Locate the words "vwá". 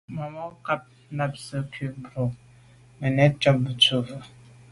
4.05-4.19